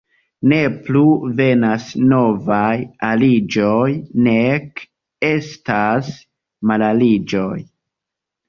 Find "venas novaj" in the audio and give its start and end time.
1.41-2.71